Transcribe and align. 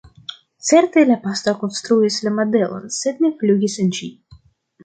Certe 0.69 1.03
la 1.09 1.17
pastro 1.25 1.53
konstruis 1.65 2.19
la 2.29 2.33
modelon, 2.39 2.91
sed 2.99 3.23
ne 3.27 3.33
flugis 3.43 3.81
en 3.85 3.97
ĝi. 4.01 4.15